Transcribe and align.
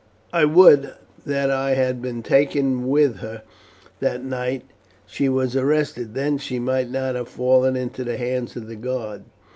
I 0.33 0.45
would 0.45 0.95
that 1.27 1.51
I 1.51 1.75
had 1.75 2.01
been 2.01 2.87
with 2.87 3.17
her 3.17 3.43
that 3.99 4.23
night 4.23 4.63
she 5.05 5.29
was 5.29 5.55
arrested, 5.55 6.15
then 6.15 6.39
she 6.39 6.57
might 6.57 6.89
not 6.89 7.13
have 7.13 7.27
fallen 7.29 7.75
into 7.75 8.03
the 8.03 8.17
hands 8.17 8.55
of 8.55 8.65
the 8.67 8.75
guard. 8.75 9.25